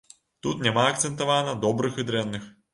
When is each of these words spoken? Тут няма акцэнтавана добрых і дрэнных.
Тут 0.47 0.63
няма 0.67 0.85
акцэнтавана 0.93 1.55
добрых 1.69 2.03
і 2.05 2.09
дрэнных. 2.11 2.53